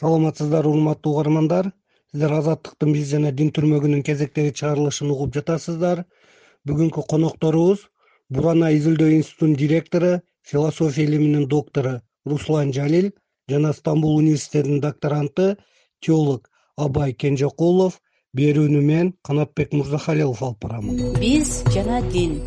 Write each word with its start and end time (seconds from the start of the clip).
саламатсыздарбы 0.00 0.72
урматтуу 0.72 1.12
угармандар. 1.14 1.72
Сиздер 2.10 2.32
азаттыктын 2.40 2.92
биз 2.92 3.10
жана 3.12 3.30
дин 3.32 3.52
түрмөгүнүн 3.54 4.02
кезектеги 4.02 4.54
чыгарылышын 4.58 5.12
угуп 5.14 5.34
жатасыздар. 5.36 6.04
Бүгүнкү 6.66 7.04
конокторубуз 7.08 7.86
бурана 8.30 8.70
изилдөө 8.76 9.16
институтунун 9.18 9.56
директору 9.56 10.12
философия 10.42 11.04
илиминин 11.04 11.46
доктору 11.48 12.00
руслан 12.26 12.72
жалил 12.72 13.10
жана 13.48 13.72
стамбул 13.72 14.16
университетинин 14.16 14.80
докторанты 14.80 15.56
теолог 16.00 16.48
абай 16.76 17.12
кенжекулов 17.12 18.00
берүүнү 18.36 18.80
мен 18.80 19.12
канатбек 19.26 19.72
мырзахалилов 19.72 20.42
алып 20.42 20.64
барамын 20.64 21.20
биз 21.20 21.62
жана 21.74 22.00
дин. 22.12 22.40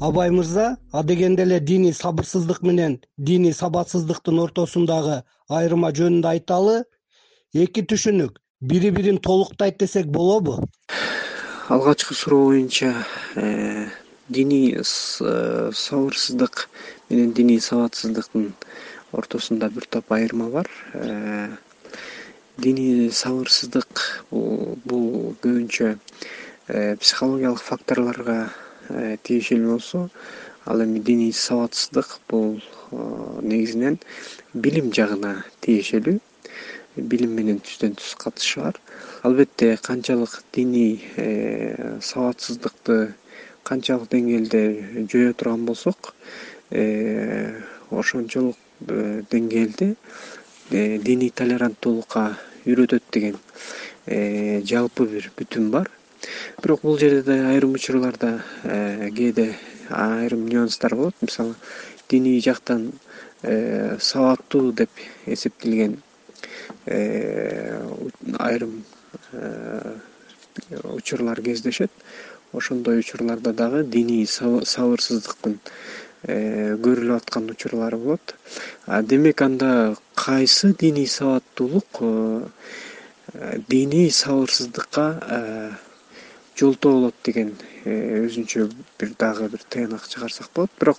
Абай 0.00 0.30
мырза 0.30 0.76
адегенде 0.92 1.42
эле 1.42 1.60
диний 1.60 1.92
сабырсыздык 1.92 2.62
менен 2.62 3.00
диний 3.18 3.52
сабатсыздыктын 3.52 4.38
ортосундагы 4.38 5.24
айырма 5.50 5.90
жөнүндө 5.96 6.28
айталы 6.30 6.76
эки 7.52 7.82
түшүнүк. 7.82 8.38
Бири 8.60 8.90
бирин 8.94 9.18
толуктайт 9.18 9.78
десек 9.80 10.06
болобу? 10.06 10.60
Алгачкы 11.68 12.14
суроо 12.14 12.46
боюнча 12.50 12.92
э, 13.34 13.86
диний 14.28 14.76
э, 14.76 14.82
сабырсыздык 15.72 16.68
менен 17.08 17.32
диний 17.32 17.60
сабатсыздыктын 17.60 18.52
ортосунда 19.12 19.70
бир 19.70 19.86
топ 19.86 20.12
айырма 20.12 20.50
бар. 20.50 20.70
Э, 20.92 21.48
диний 22.58 23.10
сабырсыздык 23.10 24.24
бул 24.30 25.34
көбүнчө 25.42 25.96
психологиялык 27.00 27.62
факторлорго 27.64 28.50
тиешелүү 29.24 29.72
болсо 29.72 30.08
ал 30.66 30.82
эми 30.82 30.98
диний 30.98 31.32
сабатсыздык 31.32 32.18
бул 32.28 32.60
э, 32.90 33.40
негизинен 33.42 33.98
билим 34.54 34.92
жагына 34.92 35.44
тиешелүү. 35.60 36.18
Билим 36.96 37.36
менен 37.38 37.60
түздөн 37.64 37.94
түз 38.00 38.14
катышы 38.18 38.60
бар 38.60 38.80
албетте 39.22 39.76
канчалык 39.82 40.42
диний 40.52 41.04
э, 41.16 41.98
сабатсыздыкты 42.02 43.14
канчалык 43.62 44.10
деңгээлде 44.10 45.06
жое 45.12 45.32
турган 45.32 45.64
болсок 45.66 46.14
ошончолук 47.90 48.56
деңгээлде 48.80 49.94
диний 50.70 51.30
толеранттуулукка 51.30 52.36
үйрөтөт 52.64 53.08
деген 53.10 53.38
жалпы 54.06 55.06
бир 55.10 55.30
бүтүм 55.36 55.70
бар. 55.74 55.90
Бирок 56.62 56.82
бул 56.82 56.98
жерде 56.98 57.22
да 57.22 57.36
айрым 57.50 57.74
учурларда 57.74 58.42
э, 58.64 59.10
кээде 59.16 59.54
айрым 59.90 60.46
нюанстар 60.48 60.94
болот. 60.94 61.14
Мисалы 61.20 61.54
диний 62.08 62.40
жактан 62.40 62.92
э, 63.42 63.98
сабаттуу 64.00 64.72
деп 64.72 64.90
эсептелген 65.26 66.02
э, 66.86 67.88
айрым 68.38 68.84
учурлар 70.84 71.40
кездешет. 71.42 71.90
Ошондой 72.52 72.98
учурларда 72.98 73.52
дагы 73.52 73.84
диний 73.84 74.26
сабырсыздыктын 74.26 75.58
көрүлүп 76.22 77.16
аткан 77.16 77.50
учурлары 77.50 77.96
болот. 77.96 78.34
Демек 78.86 79.40
анда 79.42 79.96
кайсы 80.14 80.74
диний 80.74 81.06
сабаттуулук 81.06 82.02
диний 83.68 84.10
сабырсыздыкка 84.10 85.78
жолтоо 86.60 86.92
болот 86.92 87.16
деген 87.24 87.54
э, 87.84 88.26
өзүнчө 88.26 88.66
бир 89.00 89.14
дагы 89.18 89.48
бир 89.48 89.62
тыянак 89.72 90.06
чыгарсак 90.08 90.50
болот. 90.54 90.70
Бирок 90.78 90.98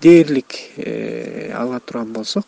дээрлик 0.00 0.54
э, 0.76 1.50
ала 1.52 1.80
турган 1.80 2.12
болсок 2.12 2.46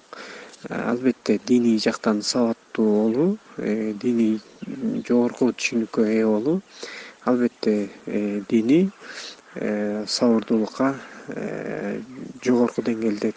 э, 0.68 0.74
албетте 0.74 1.40
диний 1.46 1.78
жактан 1.78 2.22
сабаттуу 2.22 2.86
болуу 2.86 3.38
диний 3.58 4.40
жогорку 5.08 5.50
түшүнүккө 5.52 6.06
ээ 6.06 6.26
болуу. 6.26 6.60
Албетте 7.24 7.90
диний 8.48 8.90
сабырдуулукка 9.54 10.94
жогорку 12.44 12.82
деңгээлде 12.82 13.32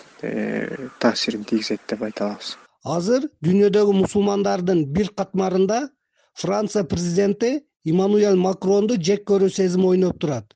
таасирин 1.00 1.44
тийгизет 1.44 1.82
деп 1.90 2.06
айта 2.06 2.30
алабыз. 2.30 2.56
Азыр 2.86 3.30
дүйнөдөгү 3.42 3.94
мусулмандардын 4.04 4.86
бир 4.94 5.10
катмарында 5.18 5.88
франция 6.38 6.84
президенти 6.84 7.66
иммануэль 7.86 8.40
макронду 8.42 8.98
жек 9.08 9.26
көрүү 9.30 9.50
сезими 9.54 9.86
ойноп 9.94 10.20
турат. 10.20 10.56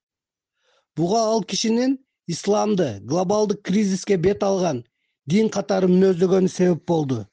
Буга 0.95 1.19
ал 1.31 1.43
кишинин 1.43 1.97
исламды 2.27 2.99
глобалдык 3.01 3.61
кризиске 3.61 4.17
бет 4.17 4.43
алган 4.43 4.83
дин 5.25 5.49
катары 5.49 5.87
мүнөздөгөнү 5.87 6.49
себеп 6.49 6.85
болду. 6.87 7.25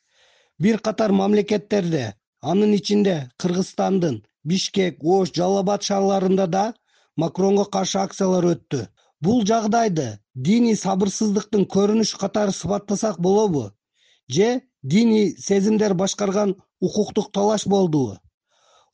Бир 0.58 0.78
катар 0.78 1.12
мамлекеттерде 1.12 2.04
анын 2.42 2.74
ичинде 2.76 3.16
кыргызстандын 3.40 4.22
бишкек 4.44 5.00
ош 5.16 5.32
жалал 5.38 5.62
абад 5.62 5.82
шаарларында 5.88 6.46
да 6.46 6.64
макронго 7.16 7.64
каршы 7.64 7.98
акциялар 7.98 8.44
өттү. 8.52 8.86
Бул 9.20 9.42
жагдайды 9.48 10.18
диний 10.34 10.76
сабырсыздыктын 10.76 11.64
көрүнүшү 11.72 12.20
катары 12.20 12.52
сыпаттасак 12.52 13.18
болобу 13.20 13.70
же 14.28 14.60
диний 14.82 15.34
сезимдер 15.38 15.94
башкарган 15.94 16.54
укуктук 16.80 17.32
талаш 17.32 17.66
болдубу 17.66 18.18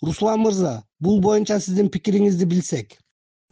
руслан 0.02 0.40
мырза 0.40 0.82
бул 1.00 1.20
боюнча 1.20 1.60
сиздин 1.60 1.88
пикириңизди 1.88 2.44
билсек. 2.44 2.98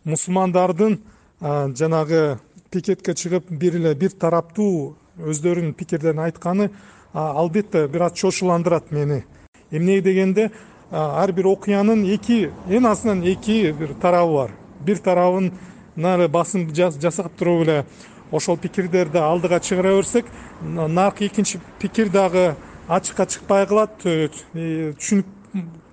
Мусулмандардын 0.05 0.99
жанагы 1.41 2.39
пикетке 2.71 3.15
чыгып 3.15 3.51
бир 3.51 3.77
эле 3.79 3.95
бир 3.95 4.11
тараптуу 4.11 4.97
өздөрүнүн 5.19 5.75
пикирлерин 5.75 6.25
айтканы 6.27 6.71
албетте 7.13 7.87
бир 7.89 8.09
аз 8.09 8.13
чочуландырат 8.19 8.91
мени. 8.91 9.25
Эмне 9.71 10.01
дегенде 10.01 10.51
ар 10.91 11.33
бир 11.33 11.47
окуянын 11.47 12.05
эки 12.15 12.51
эң 12.69 12.89
азынан 12.91 13.23
эки 13.23 13.73
бир 13.73 13.95
тарабы 14.03 14.35
бар. 14.35 14.51
Бир 14.81 14.99
тарабына 14.99 16.15
эле 16.17 16.29
басым 16.29 16.69
жасап 16.75 17.37
туруп 17.39 17.63
эле 17.63 17.85
ошол 18.31 18.57
пикирдерди 18.57 19.19
алдыга 19.19 19.61
чыгара 19.61 19.97
берсек 19.97 20.27
наркы 20.63 21.27
экинчи 21.27 21.61
пикир 21.79 22.09
дагы 22.11 22.55
ачыкка 22.89 23.27
чыкпай 23.27 23.67
калат 23.67 23.91
түшүнүк 24.03 25.27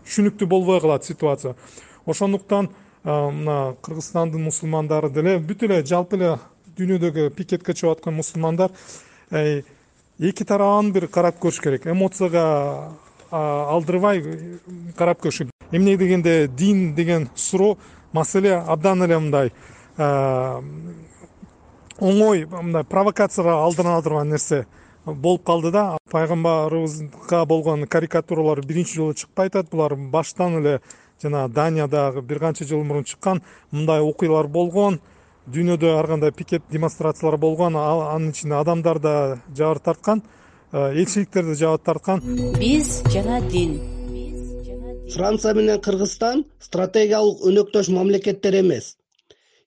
түшүнүктүү 0.07 0.47
болбой 0.47 0.81
калат 0.81 1.05
ситуация. 1.05 1.55
Ошондуктан 2.05 2.69
мына 3.03 3.75
кыргызстандын 3.83 4.41
мусулмандары 4.47 5.09
деле 5.13 5.37
бүт 5.39 5.67
эле 5.67 5.83
жалпы 5.85 6.17
эле 6.17 6.37
дүйнөдөгү 6.77 7.29
пикетке 7.35 7.73
чыгып 7.73 7.97
аткан 7.97 8.17
мусулмандар 8.17 8.71
эки 9.31 10.43
тарабын 10.47 10.91
бир 10.95 11.07
карап 11.07 11.39
көрүш 11.43 11.61
керек. 11.63 11.85
Эмоцияга 11.87 12.95
алдырбай 13.31 14.23
карап 14.97 15.21
көрүш 15.21 15.43
керек 15.43 15.57
эмне 15.71 15.97
дегенде 15.97 16.47
дин 16.47 16.95
деген 16.95 17.29
суроо 17.35 17.77
маселе 18.13 18.55
абдан 18.55 19.03
эле 19.03 19.19
мындай 19.19 19.51
оңой 21.99 22.45
мындай 22.47 22.83
провокацияга 22.83 23.57
алдырына 23.65 24.01
турган 24.03 24.29
нерсе 24.29 24.65
болуп 25.15 25.43
калды 25.43 25.71
да. 25.71 25.97
Пайгамбарыбызга 26.11 27.45
болгон 27.45 27.87
карикатуралар 27.87 28.61
биринчи 28.65 28.95
жолу 28.95 29.13
чыкпай 29.13 29.47
атат. 29.47 29.69
Булар 29.71 29.95
баштан 29.95 30.59
эле 30.59 30.81
жанагы 31.21 31.53
данияда 31.53 32.21
бир 32.21 32.39
канча 32.39 32.65
жыл 32.65 32.83
мурун 32.83 33.03
чыккан. 33.03 33.41
Мындай 33.71 34.01
окуялар 34.01 34.47
болгон 34.47 34.99
дүйнөдө 35.47 35.93
ар 35.97 36.07
кандай 36.07 36.31
пикет 36.31 36.63
демонстрациялар 36.71 37.37
болгон 37.37 37.75
анын 37.75 38.31
ичинде 38.31 38.55
адамдар 38.55 38.99
да 38.99 39.39
жабыр 39.55 39.79
тарткан 39.79 40.23
э, 40.71 40.93
элчиликтер 40.93 41.45
да 41.45 41.55
жабыр 41.55 41.79
тарткан. 41.79 42.21
Биз 42.59 43.03
жана 43.13 43.41
дин. 43.41 43.79
Франция 45.13 45.53
менен 45.53 45.79
кыргызстан 45.79 46.45
стратегиялык 46.59 47.45
өнөктөш 47.47 47.89
мамлекеттер 47.95 48.59
эмес. 48.59 48.97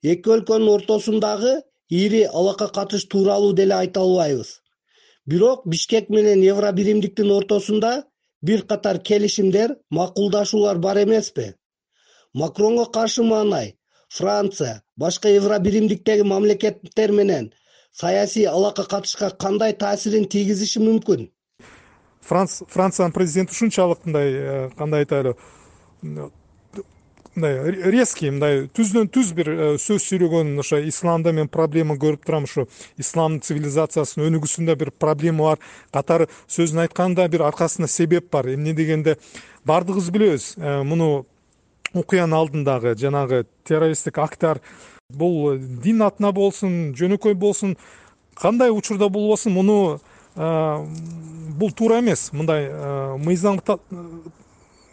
Эки 0.03 0.29
өлкөнүн 0.29 0.69
ортосундагы 0.75 1.63
ири 1.89 2.25
алака 2.25 2.69
катыш 2.69 3.07
тууралуу 3.07 3.55
деле 3.55 3.75
айта 3.75 4.01
албайбыз 4.01 4.60
бирок 5.31 5.63
бишкек 5.67 6.09
менен 6.11 6.43
евро 6.43 6.73
биримдиктин 6.73 7.31
ортосунда 7.31 7.93
бир 8.43 8.67
катар 8.67 8.99
келишимдер 8.99 9.77
макулдашуулар 9.91 10.79
бар 10.79 11.03
эмеспи? 11.05 11.55
Макронго 12.35 12.87
каршы 12.87 13.23
маанай 13.23 13.77
франция 14.09 14.83
башка 14.97 15.29
евро 15.29 15.59
биримдиктеги 15.59 16.23
мамлекеттер 16.23 17.13
менен 17.13 17.53
саясий 17.93 18.47
алака 18.47 18.85
катышка 18.85 19.31
кандай 19.31 19.73
таасирин 19.73 20.27
тийгизиши 20.27 20.81
мүмкүн? 20.81 21.31
Франциянын 22.21 23.13
президенти 23.13 23.53
ушунчалык 23.53 24.05
мындай 24.05 24.33
э, 24.35 24.71
кандай 24.79 25.07
айтайлы 25.07 25.37
мындай 27.35 27.71
резкий 27.93 28.31
мындай 28.31 28.65
түздөн 28.75 29.09
түз 29.13 29.33
бир 29.37 29.51
э, 29.51 29.69
сөз 29.79 30.03
сүйлөгөн 30.09 30.59
ошо 30.63 30.81
исламда 30.83 31.33
мен 31.33 31.49
проблема 31.49 31.95
көрүп 32.01 32.25
турам 32.27 32.49
ушу 32.49 32.67
ислам 32.99 33.39
цивилизациясынын 33.41 34.31
өнүгүүсүндө 34.31 34.77
бир 34.81 34.91
проблема 34.91 35.53
бар. 35.53 35.63
Катары 35.95 36.29
сөзүн 36.51 36.85
айтканда 36.87 37.29
бир 37.31 37.47
аркасында 37.47 37.89
себеп 37.89 38.31
бар. 38.33 38.51
Эмне 38.51 38.75
дегенде 38.75 39.17
баардыгыбыз 39.65 40.11
билебиз 40.11 40.55
э, 40.59 40.83
муну 40.83 41.27
окуянын 41.95 42.37
алдындагы 42.39 42.97
жанагы 42.99 43.45
террористтик 43.65 44.19
акттар 44.19 44.61
бул 45.11 45.57
дин 45.59 46.03
атына 46.03 46.33
болсун 46.33 46.95
жөнөкөй 46.99 47.35
болсун 47.35 47.77
кандай 48.35 48.71
учурда 48.71 49.09
болбосун 49.09 49.53
муну 49.53 50.01
бул 50.37 51.73
туура 51.75 51.99
эмес. 51.99 52.31
Мындай 52.33 52.71
мыйзамга 53.19 53.81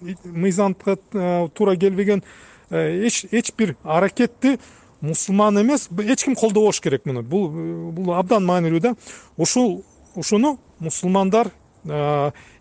мыйзамга 0.01 0.97
туура 1.55 1.75
келбеген 1.75 2.23
эч 2.69 3.25
эч 3.31 3.53
бир 3.57 3.75
аракетти 3.83 4.59
мусулман 5.01 5.61
эмес 5.61 5.89
эч 5.99 6.23
ким 6.23 6.35
колдобош 6.35 6.81
керек 6.81 7.05
муну. 7.05 7.23
Бул 7.23 7.49
бул 7.91 8.13
абдан 8.13 8.45
маанилүү 8.45 8.79
да. 8.79 8.95
Ушул 9.37 9.83
ушуну 10.15 10.59
мусулмандар 10.79 11.51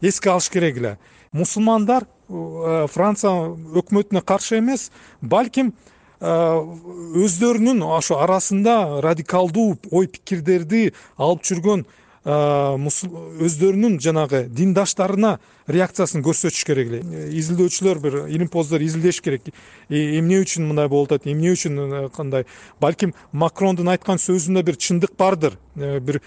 эске 0.00 0.30
алыш 0.30 0.50
керек 0.50 0.76
эле 0.76 0.98
мусулмандар 1.32 2.06
франция 2.28 3.32
өкмөтүнө 3.80 4.22
каршы 4.22 4.58
эмес 4.58 4.90
балким 5.20 5.72
өздөрүнүн 6.20 7.82
ошо 7.84 8.20
арасында 8.24 9.00
радикалдуу 9.04 9.76
ой 9.90 10.08
пикирдерди 10.08 10.92
алып 11.16 11.44
жүргөн 11.44 11.84
өздөрүнүн 12.26 14.00
жанагы 14.02 14.46
диндаштарына 14.50 15.36
реакциясын 15.70 16.24
көрсөтүш 16.26 16.64
керек 16.66 16.88
эле. 16.90 17.00
Изилдөөчүлөр 17.38 18.00
бир 18.02 18.16
илимпоздор 18.26 18.82
изилдеш 18.82 19.20
керек. 19.22 19.52
Эмне 19.88 20.40
үчүн 20.42 20.66
мындай 20.66 20.90
болуп 20.90 21.12
атат? 21.12 21.28
Эмне 21.30 21.52
үчүн 21.54 21.78
э, 21.78 22.08
кандай? 22.10 22.46
Балким 22.82 23.14
макрондун 23.30 23.92
айткан 23.94 24.18
сөзүндө 24.18 24.64
бир 24.66 24.76
чындык 24.76 25.14
бардыр. 25.16 25.54
Э, 25.76 26.00
бир 26.00 26.20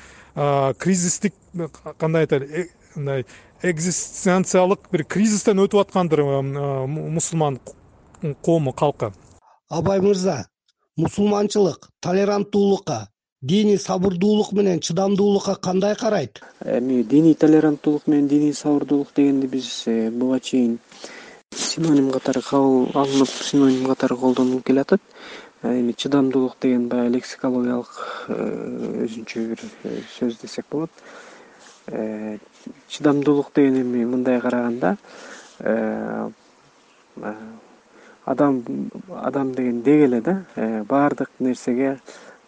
кризистик 0.80 1.34
кандай 1.98 2.24
айтайлы 2.24 2.70
мындай 2.96 3.26
экзистенциялык 3.62 4.88
бир 4.94 5.04
кризистен 5.04 5.60
өтүп 5.60 5.82
аткандыр 5.84 6.24
мусулман 6.88 7.60
коому 8.46 8.72
калкы. 8.72 9.12
Абай 9.68 10.00
мырза 10.00 10.46
мусулманчылык 10.96 11.90
толеранттуулукка 12.00 13.10
диний 13.42 13.78
сабырдуулук 13.78 14.52
менен 14.52 14.80
чыдамдуулукка 14.80 15.56
кандай 15.56 15.96
карайт? 15.96 16.42
Эми 16.66 17.04
диний 17.04 17.36
толеранттуулук 17.36 18.08
менен 18.08 18.28
диний 18.28 18.54
сабырдуулук 18.54 19.14
дегенди 19.16 19.48
биз 19.48 19.84
э, 19.88 20.10
буга 20.12 20.40
чейин 20.40 20.80
синоним 21.56 22.12
катары 22.12 22.42
кабыл 22.42 22.90
алынып 22.94 23.30
синоним 23.30 23.86
катары 23.86 24.18
колдонулуп 24.18 24.66
келатат. 24.66 25.02
Эми 25.64 25.94
чыдамдуулук 25.94 26.58
деген 26.60 26.90
баягы 26.90 27.16
лексикологиялык 27.16 28.28
э, 28.28 29.06
өзүнчө 29.06 29.48
бир 29.48 29.64
э, 29.84 30.02
сөз 30.20 30.38
десек 30.42 30.66
болот. 30.70 30.92
Чыдамдуулук 32.90 33.54
деген 33.56 33.82
эми 33.82 34.04
мындай 34.06 34.42
караганда 34.42 34.98
адам 38.26 38.64
адам 39.10 39.54
деген 39.56 39.82
деги 39.82 40.04
эле 40.04 40.22
да 40.22 40.44
баардык 40.88 41.32
нерсеге 41.40 42.00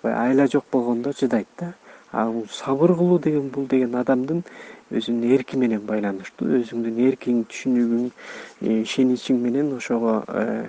айла 0.04 0.48
жок 0.48 0.66
болгондо 0.72 1.14
чыдайт 1.14 1.48
да. 1.60 1.74
А 2.12 2.32
сабыр 2.52 2.96
кылуу 2.96 3.20
деген 3.20 3.50
бул 3.50 3.68
деген 3.68 3.96
адамдын 3.96 4.44
өзүнүн 4.92 5.32
эрки 5.36 5.58
менен 5.58 5.86
байланыштуу 5.88 6.50
өзүңдүн 6.60 6.98
эркиң 7.08 7.46
түшүнүгүң 7.52 8.10
э, 8.10 8.82
ишеничиң 8.82 9.40
менен 9.40 9.72
ошого 9.78 10.18
э, 10.28 10.68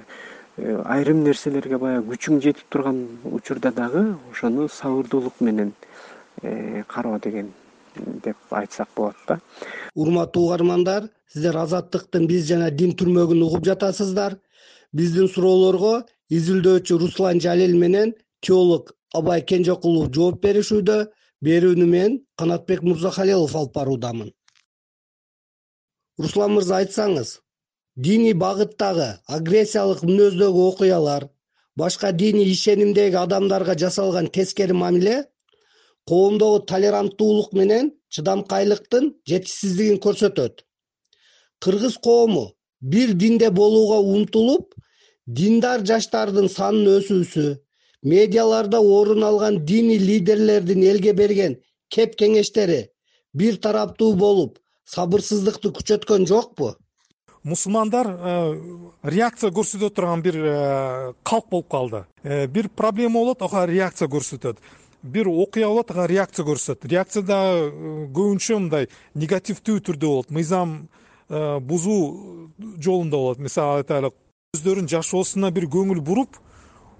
э, 0.59 0.77
айрым 0.85 1.25
нерселерге 1.27 1.81
баягы 1.83 2.13
күчүң 2.13 2.39
жетип 2.45 2.69
турган 2.71 3.03
учурда 3.25 3.73
дагы 3.75 4.05
ошону 4.31 4.69
сабырдуулук 4.69 5.41
менен 5.41 5.75
кароо 6.89 7.19
деген 7.19 7.51
деп 8.25 8.37
айтсак 8.51 8.89
болот 8.97 9.17
да. 9.29 9.41
Урматтуу 9.95 10.47
угармандар 10.47 11.11
сиздер 11.33 11.57
азаттыктын 11.57 12.27
биз 12.27 12.47
жана 12.49 12.71
дин 12.71 12.95
түрмөгүн 12.95 13.43
угуп 13.43 13.67
жатасыздар. 13.67 14.39
Биздин 14.93 15.29
суроолорго 15.29 16.03
изилдөөчү 16.31 16.99
руслан 17.01 17.41
жалил 17.41 17.77
менен 17.79 18.15
теолог 18.41 18.93
абай 19.19 19.43
кенжекулов 19.49 20.11
жооп 20.17 20.43
беришүүдө 20.45 20.99
берүүнү 21.47 21.87
мен 21.87 22.21
канатбек 22.39 22.83
мырзахалилов 22.87 23.55
алып 23.57 23.75
баруудамын. 23.75 24.31
Руслан 26.19 26.53
мырза 26.57 26.83
айтсаңыз 26.83 27.39
диний 27.97 28.35
багыттагы 28.45 29.09
агрессиялык 29.37 30.03
мүнөздөгү 30.09 30.67
окуялар 30.71 31.29
башка 31.77 32.13
диний 32.13 32.53
ишенимдеги 32.53 33.17
адамдарга 33.17 33.77
жасалган 33.79 34.29
тескери 34.37 34.73
мамиле 34.73 35.17
коомдогу 36.09 36.65
толеранттуулук 36.71 37.53
менен 37.53 37.93
чыдамкайлыктын 38.15 39.13
жетишсиздигин 39.29 39.99
көрсөтөт. 40.05 40.65
Кыргыз 41.63 41.99
коому 41.99 42.53
бир 42.81 43.15
динде 43.15 43.51
болууга 43.51 43.99
умтулуп 44.15 44.75
диндар 45.27 45.85
жаштардын 45.87 46.49
санынын 46.49 47.01
өсүүсү 47.01 47.47
медиаларда 48.03 48.81
орун 48.81 49.25
алган 49.25 49.65
диний 49.65 49.99
лидерлердин 49.99 50.83
элге 50.83 51.13
берген 51.13 51.57
кеп 51.89 52.17
кеңештери 52.19 52.89
бир 53.35 53.57
тараптуу 53.57 54.15
болуп 54.15 54.59
сабырсыздыкты 54.85 55.73
күчөткөн 55.77 56.27
жокпу? 56.27 56.75
Мусулмандар 57.43 58.07
э, 58.07 58.35
реакция 59.03 59.51
көрсөтө 59.51 59.91
турган 59.91 60.23
бир 60.23 60.37
э, 60.39 61.13
калк 61.27 61.49
болуп 61.51 61.69
калды. 61.71 62.05
Э, 62.23 62.47
бир 62.47 62.69
проблема 62.69 63.19
болот 63.19 63.43
ага 63.43 63.65
реакция 63.67 64.09
көрсөтөт. 64.09 64.59
Бир 65.03 65.27
окуя 65.29 65.67
болот 65.67 65.91
ага 65.91 66.07
реакция 66.07 66.47
көрсөтөт 66.47 66.87
реакция 66.91 67.23
дагы 67.27 67.73
көбүнчө 68.15 68.61
мындай 68.61 68.89
негативдүү 69.15 69.83
түрдө 69.89 70.07
болот. 70.07 70.31
Мыйзам 70.31 70.87
бузуу 71.29 72.51
жолунда 72.79 73.17
болот. 73.17 73.43
Мисалы 73.43 73.83
айтайлы 73.83 74.13
өздөрүнүн 74.55 74.91
жашоосуна 74.93 75.51
бир 75.51 75.67
көңүл 75.67 75.99
буруп 76.05 76.39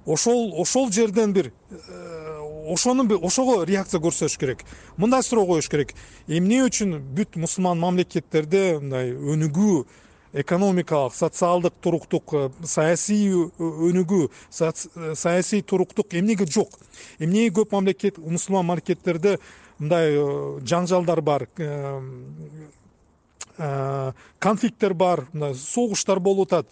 ошол 0.07 0.61
ошол 0.61 0.91
жерден 0.91 1.33
бир 1.33 1.53
э, 1.71 2.39
ошону 2.69 3.07
ошого 3.21 3.65
реакция 3.65 4.01
көрсөтүш 4.01 4.39
керек. 4.39 4.65
Мындай 4.97 5.23
суроо 5.23 5.47
коюш 5.47 5.69
керек. 5.69 5.95
Эмне 6.27 6.63
үчүн 6.67 6.99
бүт 7.15 7.37
мусулман 7.37 7.79
мамлекеттерде 7.79 8.79
мындай 8.81 9.13
өнүгүү 9.13 9.85
экономикалык 10.33 11.15
социалдык 11.15 11.75
туруктук 11.81 12.35
э, 12.35 12.51
саясий 12.65 13.31
өнүгүү 13.33 14.29
э, 14.29 15.15
саясий 15.15 15.63
туруктук 15.63 16.15
эмнеге 16.15 16.47
жок? 16.47 16.79
Эмнеге 17.19 17.55
көп 17.63 17.73
мамлекет 17.73 18.19
мусулман 18.19 18.67
мамлекеттерде 18.67 19.39
мындай 19.79 20.17
жаңжалдар 20.63 21.21
бар 21.21 21.49
конфликттер 24.39 24.95
бар 24.95 25.27
мындай 25.33 25.55
согуштар 25.55 26.21
болуп 26.21 26.53
атат 26.53 26.67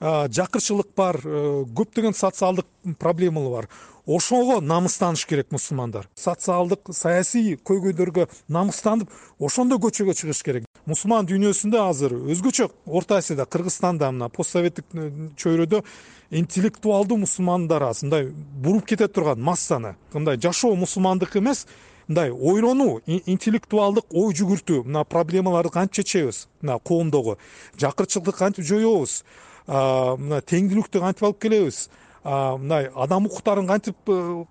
жакырчылык 0.00 0.92
бар 0.96 1.18
э, 1.24 1.64
көптөгөн 1.74 2.14
социалдык 2.14 2.66
проблемалар 2.98 3.66
бар. 3.66 3.68
Ошого 4.06 4.60
намыстаныш 4.60 5.26
керек 5.26 5.50
мусулмандар. 5.50 6.08
Социалдык 6.14 6.94
саясий 6.94 7.56
көйгөйлөргө 7.56 8.28
намыстанып 8.48 9.10
ошондо 9.38 9.76
көчөгө 9.76 10.14
чыгыш 10.14 10.42
керек. 10.46 10.68
Мусулман 10.86 11.26
дүйнөсүндө 11.28 11.82
азыр 11.82 12.14
өзгөчө 12.14 12.70
орто 12.86 13.18
азияда 13.18 13.44
кыргызстанда 13.44 14.12
мына 14.14 14.30
пост 14.30 14.54
советтик 14.54 14.86
э, 14.94 15.10
чөйрөдө 15.36 15.82
интеллектуалдуу 16.30 17.18
мусулмандар 17.18 17.82
аз. 17.90 18.02
Мындай 18.02 18.30
буруп 18.30 18.86
кете 18.86 19.08
турган 19.08 19.42
массаны 19.42 19.96
мындай 20.14 20.38
жашоо 20.38 20.76
мусулмандык 20.76 21.36
эмес 21.36 21.66
мындай 22.06 22.30
ойлонуу 22.30 23.02
интеллектуалдык 23.04 24.06
ой 24.14 24.32
жүгүртүү 24.32 24.86
мына 24.86 25.04
проблемаларды 25.04 25.74
кантип 25.74 26.00
чечебиз? 26.00 26.46
Мына 26.62 26.78
коомдогу. 26.78 27.36
Жакырчылыкты 27.76 28.32
кантип 28.32 28.64
жоебуз 28.64 29.24
мына 29.68 30.40
теңдүүлүктү 30.48 31.00
кантип 31.02 31.26
алып 31.28 31.40
келебиз? 31.44 31.88
Мындай 32.24 32.88
адам 32.96 33.28
укуктарын 33.28 33.68
кантип 33.68 34.10
э, 34.10 34.44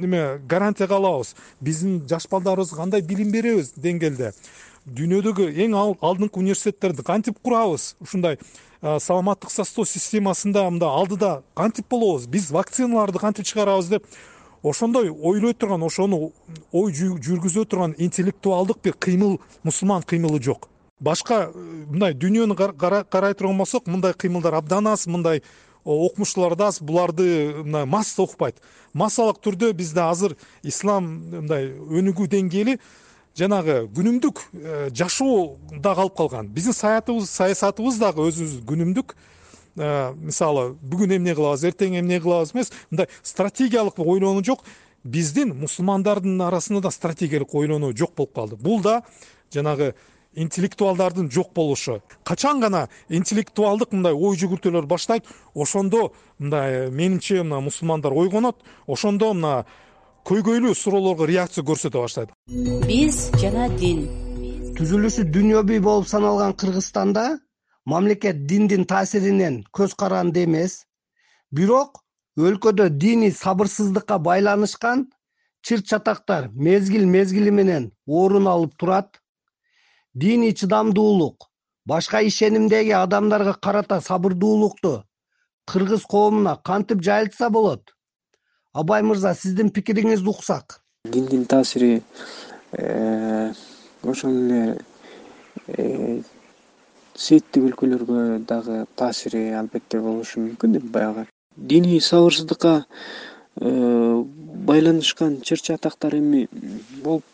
неме 0.00 0.40
гарантияга 0.48 0.96
алабыз? 0.96 1.34
Биздин 1.60 2.00
жаш 2.08 2.26
балдарыбызга 2.30 2.78
кандай 2.78 3.02
билим 3.02 3.30
беребиз 3.30 3.74
деңгээлде? 3.76 4.32
Дүйнөдөгү 4.86 5.50
эң 5.66 5.76
алдыңкы 5.76 6.40
университеттерди 6.40 7.04
кантип 7.06 7.38
курабыз? 7.42 7.94
Ушундай 8.00 8.38
саламаттык 8.80 9.52
сактоо 9.52 9.84
системасында 9.84 10.64
мындай 10.70 10.88
алдыда 10.88 11.42
кантип 11.54 11.90
болобуз? 11.90 12.26
Биз 12.26 12.50
вакциналарды 12.50 13.18
кантип 13.18 13.46
чыгарабыз 13.46 13.90
деп 13.92 14.06
ошондой 14.62 15.10
ойлой 15.10 15.54
турган 15.54 15.82
ошону 15.82 16.32
ой 16.72 16.92
жүргүзө 16.92 17.64
турган 17.66 17.94
интеллектуалдык 17.98 18.82
бир 18.82 18.94
кыймыл 18.94 19.40
мусулман 19.62 20.02
кыймылы 20.02 20.42
жок 20.42 20.68
башка 21.00 21.48
э, 21.48 21.58
мындай 21.90 22.14
дүйнөнү 22.14 22.56
карай 22.56 23.34
турган 23.34 23.58
болсок 23.58 23.86
мындай 23.86 24.14
кыймылдар 24.14 24.54
абдан 24.54 24.86
аз 24.86 25.06
мындай 25.06 25.42
окумуштуулар 25.84 26.56
да 26.56 26.68
аз. 26.68 26.80
Буларды 26.80 27.54
мына 27.64 27.86
масса 27.86 28.22
укпайт 28.22 28.60
массалык 28.92 29.40
түрдө 29.42 29.72
бизде 29.72 30.02
азыр 30.02 30.36
ислам 30.62 31.08
мындай 31.30 31.70
өнүгүү 31.72 32.28
деңгээли 32.36 32.78
жанагы 33.38 33.86
күнүмдүк 33.96 34.42
э, 34.52 34.88
жашоодо 34.92 35.94
калып 35.94 36.16
калган. 36.16 36.48
Биздин 36.48 36.76
саятыбыз 36.76 37.30
саясатыбыз 37.30 37.98
дагы 38.00 38.26
өзүбүз 38.28 38.60
күнүмдүк. 38.68 39.14
Э, 39.78 40.12
мисалы 40.14 40.74
бүгүн 40.82 41.16
эмне 41.16 41.34
кылабыз 41.38 41.64
эртең 41.70 42.00
эмне 42.00 42.20
кылабыз 42.20 42.52
эмес. 42.54 42.72
Мындай 42.90 43.08
стратегиялык 43.22 43.98
ойлонуу 43.98 44.44
жок. 44.44 44.64
Биздин 45.04 45.54
мусулмандардын 45.56 46.40
арасында 46.44 46.82
да 46.88 46.90
стратегиялык 46.90 47.54
ойлонуу 47.54 47.94
жок 47.96 48.14
болуп 48.16 48.34
калды. 48.34 48.56
Бул 48.56 48.82
да 48.82 49.02
жанагы 49.54 49.94
интеллектуалдардын 50.34 51.30
жок 51.30 51.52
болушу. 51.54 52.00
Качан 52.24 52.60
гана 52.60 52.88
интеллектуалдык 53.08 53.92
мындай 53.92 54.12
ой 54.14 54.36
жүгүртүүлөр 54.36 54.86
баштайт 54.86 55.26
ошондо 55.54 56.12
мындай 56.38 56.90
менимче 56.90 57.42
мына 57.42 57.60
мусулмандар 57.60 58.12
ойгонот 58.12 58.62
ошондо 58.86 59.32
мына 59.34 59.64
көйгөйлүү 60.24 60.74
суроолорго 60.74 61.26
реакция 61.26 61.64
көрсөтө 61.64 62.02
баштайт. 62.04 62.34
Биз 62.86 63.30
жана 63.42 63.68
дин. 63.76 64.06
Түзүлүшү 64.78 65.26
дүйнөбүй 65.34 65.80
болуп 65.82 66.06
саналган 66.08 66.54
кыргызстанда 66.54 67.40
мамлекет 67.84 68.46
диндин 68.46 68.84
таасиринен 68.84 69.64
көз 69.76 69.96
каранды 69.96 70.44
эмес. 70.44 70.84
Бирок 71.50 72.04
өлкөдө 72.38 72.88
диний 72.90 73.32
сабырсыздыкка 73.32 74.18
байланышкан 74.18 75.08
чыр 75.62 75.82
чатактар 75.82 76.48
мезгил 76.52 77.06
мезгили 77.06 77.50
менен 77.50 77.90
орун 78.06 78.46
алып 78.46 78.76
турат 78.76 79.19
диний 80.14 80.52
чыдамдуулук. 80.52 81.50
Башка 81.86 82.20
ишенимдеги 82.20 82.90
адамдарга 82.90 83.54
карата 83.54 84.00
сабырдуулукту. 84.00 85.04
Кыргыз 85.66 86.02
коомуна 86.02 86.56
кантип 86.64 87.02
жайылтса 87.02 87.50
болот? 87.50 87.94
Абай 88.72 89.02
мырза 89.02 89.34
сиздин 89.34 89.70
пикириңизди 89.70 90.28
уксак. 90.28 90.80
Диндин 91.04 91.44
таасири 91.46 92.02
э, 92.72 93.52
ошол 94.02 94.30
эле 94.30 94.80
э, 95.66 96.22
сээттик 97.14 97.70
өлкөлөргө 97.70 98.44
дагы 98.48 98.84
таасири 98.96 99.50
албетте 99.56 100.00
болушу 100.00 100.40
мүмкүн 100.40 100.78
эми 100.78 100.92
баягы 100.92 101.26
диний 101.56 102.00
сабырсыздыкка 102.00 102.84
э, 103.56 104.24
байланышкан 104.70 105.40
чыр 105.40 105.60
чатактар 105.60 106.16
эми 106.16 106.48
болуп 107.02 107.24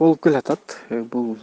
болуп 0.00 0.22
келатат. 0.24 0.76
Бул 1.12 1.36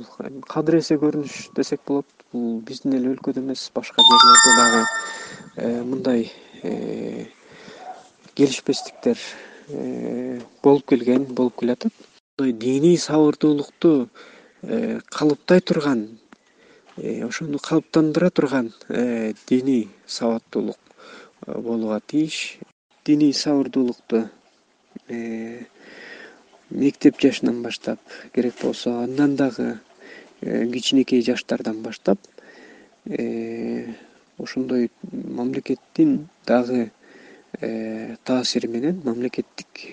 кадыресе 0.49 0.97
көрүнүш 0.97 1.53
десек 1.55 1.83
болот. 1.85 2.09
Бул 2.33 2.59
биздин 2.65 2.97
эле 2.97 3.13
өлкөдө 3.13 3.43
эмес 3.43 3.69
башка 3.75 4.03
жерлерде 4.09 4.51
дагы 4.57 5.83
мындай 5.85 6.25
келишпестиктер 8.33 9.21
болуп 10.63 10.87
келген 10.89 11.27
болуп 11.29 11.59
келатат. 11.61 11.93
Мындай 12.37 12.53
диний 12.53 12.97
сабырдуулукту 12.97 14.09
калыптай 15.13 15.61
турган 15.61 16.07
ошону 16.97 17.59
калыптандыра 17.59 18.29
турган 18.29 18.73
диний 19.47 19.87
сабаттуулук 20.05 20.79
болууга 21.45 22.01
тийиш. 22.07 22.57
Диний 23.05 23.33
сабырдуулукту 23.33 24.29
мектеп 26.69 27.19
жашынан 27.21 27.61
баштап 27.63 27.99
керек 28.35 28.55
болсо 28.61 28.91
андан 29.03 29.35
дагы 29.35 29.79
кичинекей 30.41 31.21
жаштардан 31.21 31.81
баштап 31.81 32.19
ошондой 34.37 34.91
мамлекеттин 35.11 36.27
дагы 36.45 36.91
таасири 38.25 38.67
менен 38.67 39.01
мамлекеттик 39.05 39.87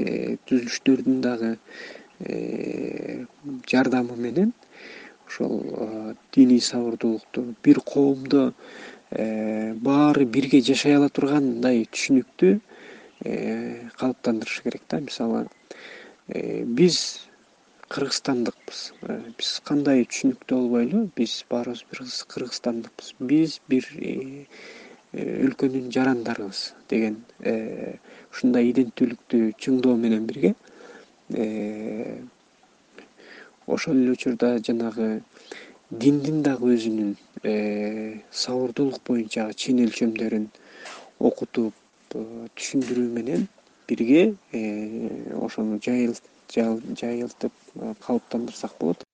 түзүлүштөрдүн 0.48 1.20
дагы 1.22 1.56
жардамы 3.70 4.16
менен 4.16 4.52
ошол 5.28 5.62
диний 6.34 6.60
сабырдуулукту 6.60 7.54
бир 7.62 7.80
коомдо 7.80 8.52
баары 9.10 10.24
бирге 10.24 10.60
жашай 10.60 10.96
ала 10.96 11.08
тургандай 11.08 11.86
түшүнүктү 11.86 12.58
калыптандырыш 13.96 14.60
керек 14.64 14.82
да. 14.90 15.00
Мисалы 15.00 15.46
биз 16.28 16.98
кыргызстандыкпыз. 17.92 18.80
Биз 19.38 19.50
кандай 19.68 20.06
түшүнүктүү 20.08 20.58
болбойлу 20.58 21.04
биз 21.16 21.44
баарыбыз 21.50 21.84
бир 21.90 22.00
кыргызстандыкпыз. 22.32 23.14
Биз 23.20 23.60
бир 23.68 23.88
өлкөнүн 25.14 25.90
жарандарыбыз 25.94 26.62
деген 26.90 27.20
ушундай 28.32 28.72
иденттүүлүктү 28.72 29.52
чыңдоо 29.60 29.94
менен 30.00 30.24
бирге 30.26 30.54
ошол 33.66 34.00
эле 34.00 34.10
учурда 34.16 34.56
жанагы 34.58 35.22
диндин 35.90 36.42
дагы 36.42 36.74
өзүнүн 36.74 37.14
сабырдуулук 38.42 39.04
боюнчагы 39.06 39.54
чен 39.54 39.84
өлчөмдөрүн 39.84 40.48
окутуп 41.30 41.74
түшүндүрүү 42.10 43.06
менен 43.14 43.46
бирге 43.88 44.34
ошону 45.40 45.80
жайылтып 45.82 47.52
калыптандырсак 48.06 48.72
болот. 48.80 49.04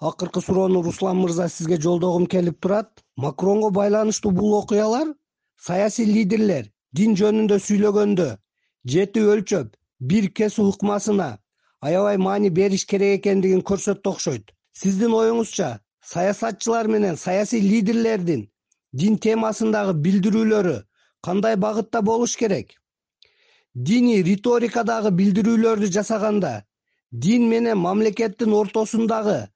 Акыркы 0.00 0.40
суроону 0.40 0.82
руслан 0.82 1.16
мырза 1.18 1.48
сизге 1.48 1.80
жолдогум 1.80 2.26
келип 2.26 2.60
турат. 2.60 3.02
Макронго 3.16 3.70
байланыштуу 3.70 4.30
бул 4.30 4.54
окуялар 4.54 5.14
саясий 5.58 6.06
лидерлер 6.06 6.70
дин 6.92 7.16
жөнүндө 7.18 7.58
сүйлөгөндө 7.66 8.28
жети 8.86 9.24
өлчөп 9.32 9.74
бир 10.00 10.30
кесип 10.30 10.70
ыкмасына 10.74 11.38
аябай 11.80 12.16
маани 12.16 12.50
бериш 12.50 12.86
керек 12.86 13.20
экендигин 13.20 13.60
көрсөттү 13.60 14.14
окшойт. 14.14 14.54
Сиздин 14.72 15.12
оюңузча 15.18 15.80
саясатчылар 16.12 16.86
менен 16.86 17.16
саясий 17.16 17.60
лидерлердин 17.60 18.46
дин 18.92 19.18
темасындагы 19.18 19.98
билдирүүлөрү 20.04 20.76
кандай 21.26 21.56
багытта 21.56 22.02
болуш 22.02 22.36
керек 22.36 22.77
диний 23.74 24.22
риторикадагы 24.22 25.10
билдирүүлөрдү 25.10 25.90
жасаганда 25.92 26.64
дин 27.10 27.48
менен 27.48 27.78
мамлекеттин 27.78 28.52
ортосундагы 28.52 29.48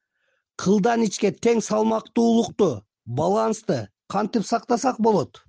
кылдан 0.57 1.05
ичке 1.07 1.33
тең 1.33 1.61
салмактуулукту 1.65 2.83
балансты 3.07 3.89
кантип 4.09 4.47
сактасак 4.47 5.01
болот? 5.01 5.43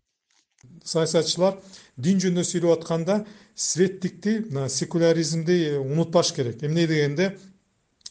Саясатчылар 0.84 1.60
дин 1.98 2.20
жөнүндө 2.20 2.43
сүйлөп 2.48 2.77
атканда 2.79 3.24
светтикти 3.55 4.39
мына 4.50 4.70
секуляризмди 4.70 5.77
унутпаш 5.77 6.32
керек. 6.34 6.63
Эмне 6.63 6.88
дегенде 6.88 7.38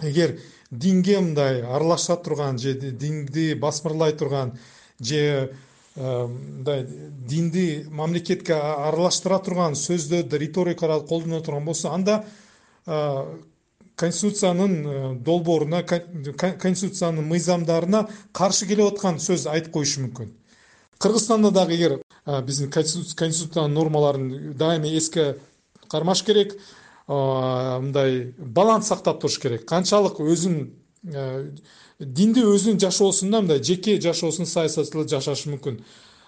эгер 0.01 0.39
динге 0.71 1.21
мындай 1.21 1.63
аралаша 1.63 2.17
турган 2.17 2.59
же 2.59 2.75
динди 2.75 3.55
басмырлай 3.55 4.13
турган 4.13 4.59
же 5.01 5.17
э, 5.17 5.49
мындай 5.97 6.87
динди 7.29 7.85
мамлекетке 7.91 8.55
аралаштыра 8.55 9.39
турган 9.45 9.75
сөздөрдү 9.77 10.39
риторикаларды 10.41 11.09
колдоно 11.09 11.41
турган 11.45 11.67
болсо 11.67 11.91
анда 11.93 12.25
э, 12.87 13.39
конституциянын 13.97 14.87
э, 14.87 15.15
долбооруна 15.21 15.83
конституциянын 15.85 17.29
мыйзамдарына 17.29 18.07
каршы 18.33 18.67
келип 18.67 18.95
аткан 18.95 19.21
сөз 19.21 19.47
айтып 19.47 19.73
коюшу 19.73 20.07
мүмкүн. 20.07 20.33
Кыргызстанда 20.99 21.51
дагы 21.51 21.77
эгер 21.77 21.99
биздин 22.47 22.71
конституциянын 22.71 23.75
нормаларын 23.75 24.55
дайыма 24.57 24.89
эске 24.97 25.37
кармаш 25.89 26.23
керек 26.23 26.57
мындай 27.07 28.33
баланс 28.39 28.87
сактап 28.87 29.21
туруш 29.21 29.39
керек. 29.39 29.67
Канчалык 29.69 30.21
өзүн 30.21 30.71
динди 31.03 32.45
өзүнүн 32.47 32.79
жашоосунда 32.81 33.43
мындай 33.43 33.63
жеке 33.63 33.99
жашоосун 34.01 34.47
саясатчылар 34.47 35.09
жашашы 35.09 35.51
мүмкүн. 35.51 35.81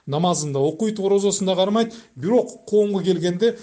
Намазын 0.07 0.53
да 0.53 0.59
окуйт 0.59 0.99
орозосун 1.01 1.47
да 1.47 1.55
кармайт 1.57 1.95
бирок 2.17 2.65
коомго 2.67 3.03
келгенде 3.03 3.57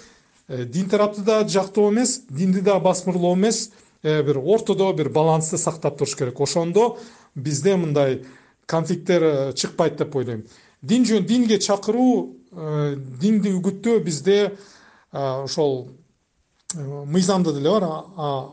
дин 0.48 0.88
тарапты 0.88 1.22
да 1.22 1.46
жактоо 1.48 1.90
эмес 1.90 2.22
динди 2.30 2.60
да 2.60 2.80
басмырлоо 2.80 3.34
эмес. 3.34 3.70
Бир 4.02 4.38
ортодо 4.38 4.92
бир 4.92 5.10
балансты 5.10 5.58
сактап 5.58 5.98
туруш 5.98 6.16
керек. 6.16 6.40
Ошондо 6.40 6.98
бизде 7.34 7.76
мындай 7.76 8.24
конфликттер 8.66 9.52
чыкпайт 9.52 9.96
деп 9.96 10.16
ойлойм. 10.16 10.46
Дин 10.82 11.04
жөн 11.04 11.26
динге 11.26 11.58
чакыруу 11.60 12.36
э, 12.50 12.96
динди 12.96 13.52
үгүттөө 13.54 14.00
бизде 14.02 14.56
ошол 15.12 15.90
э, 16.74 16.82
мыйзамда 16.82 17.52
деле 17.52 17.70
бар 17.70 17.86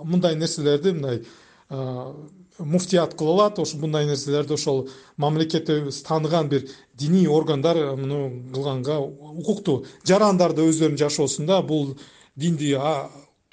мындай 0.06 0.36
нерселерди 0.36 0.92
мындай 0.92 1.24
муфтият 1.70 3.14
кыла 3.14 3.34
алат. 3.34 3.60
Ошо 3.60 3.78
мындай 3.78 4.06
нерселерди 4.06 4.54
ошол 4.54 4.90
мамлекетибиз 5.18 6.02
тааныган 6.04 6.50
бир 6.50 6.68
диний 6.94 7.28
органдар 7.28 7.96
муну 7.96 8.32
кылганга 8.54 9.00
укуктуу 9.00 9.86
жарандар 10.06 10.54
да 10.54 10.62
өздөрүнүн 10.64 10.98
жашоосунда 10.98 11.62
бул 11.62 11.98
динди 12.36 12.76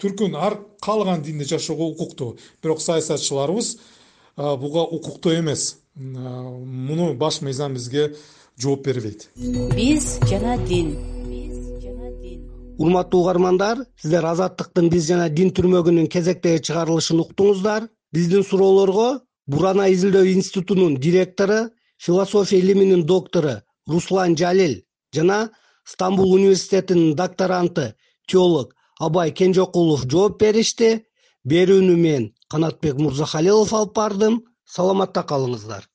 түркүн 0.01 0.37
ар 0.37 0.61
каалаган 0.81 1.23
динде 1.23 1.45
жашоого 1.45 1.91
укуктуу 1.93 2.37
бирок 2.63 2.81
саясатчыларыбыз 2.81 3.79
буга 4.37 4.83
укуктуу 4.83 5.33
эмес. 5.35 5.77
Муну 5.95 7.15
баш 7.15 7.41
мыйзам 7.41 7.75
бизге 7.75 8.15
жооп 8.59 8.85
бербейт. 8.85 9.31
Биз 9.37 10.19
жана 10.29 10.57
дин. 10.67 10.97
Урматтуу 12.79 13.23
угармандар 13.23 13.87
сиздер 13.97 14.25
азаттыктын 14.29 14.91
биз 14.93 15.07
жана 15.09 15.31
дин 15.31 15.49
түрмөгүнүн 15.57 16.11
кезектеги 16.13 16.61
чыгарылышын 16.69 17.23
уктуңуздар 17.25 17.89
биздин 18.15 18.43
суроолорго 18.45 19.21
бурана 19.47 19.89
изилдөө 19.95 20.33
институтунун 20.35 20.97
директору 20.97 21.71
философия 21.99 22.59
илиминин 22.61 23.07
доктору 23.07 23.63
руслан 23.87 24.37
жалил 24.37 24.83
жана 25.15 25.51
стамбул 25.85 26.33
университетинин 26.33 27.15
докторанты 27.15 27.95
теолог 28.27 28.77
абай 28.99 29.33
кенжекулов 29.33 30.07
жооп 30.11 30.41
беришти. 30.41 31.05
Берүүнү 31.47 31.95
мен 31.95 32.33
канатбек 32.51 32.99
мырзахалилов 32.99 33.73
алып 33.73 33.93
бардым. 33.95 34.41
Саламатта 34.67 35.23
калыңыздар 35.23 35.87